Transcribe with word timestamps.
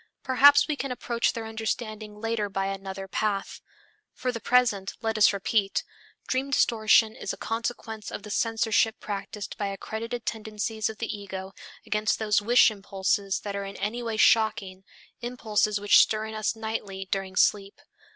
Perhaps 0.23 0.67
we 0.67 0.75
can 0.75 0.91
approach 0.91 1.33
their 1.33 1.45
understanding 1.45 2.15
later 2.19 2.49
by 2.49 2.65
another 2.65 3.07
path. 3.07 3.61
For 4.13 4.31
the 4.31 4.39
present, 4.39 4.95
let 5.03 5.15
us 5.15 5.31
repeat: 5.31 5.83
dream 6.27 6.49
distortion 6.49 7.15
is 7.15 7.33
a 7.33 7.37
consequence 7.37 8.09
of 8.09 8.23
the 8.23 8.31
censorship 8.31 8.99
practised 8.99 9.55
by 9.59 9.67
accredited 9.67 10.25
tendencies 10.25 10.89
of 10.89 10.97
the 10.97 11.15
ego 11.15 11.53
against 11.85 12.17
those 12.17 12.41
wish 12.41 12.71
impulses 12.71 13.41
that 13.41 13.55
are 13.55 13.63
in 13.63 13.75
any 13.75 14.01
way 14.01 14.17
shocking, 14.17 14.83
impulses 15.19 15.79
which 15.79 15.99
stir 15.99 16.25
in 16.25 16.33
us 16.33 16.55
nightly 16.55 17.07
during 17.11 17.35
sleep. 17.35 17.79